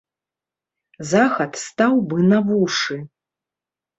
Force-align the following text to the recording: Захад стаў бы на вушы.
Захад 1.11 1.51
стаў 1.65 1.93
бы 2.13 2.17
на 2.31 2.39
вушы. 2.47 2.97